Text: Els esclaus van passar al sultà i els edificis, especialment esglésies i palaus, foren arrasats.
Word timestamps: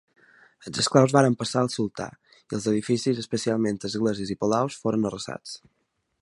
Els 0.69 0.79
esclaus 0.83 1.11
van 1.17 1.35
passar 1.41 1.61
al 1.63 1.69
sultà 1.73 2.07
i 2.37 2.57
els 2.59 2.65
edificis, 2.73 3.21
especialment 3.25 3.79
esglésies 3.91 4.33
i 4.37 4.39
palaus, 4.45 4.81
foren 4.87 5.07
arrasats. 5.13 5.55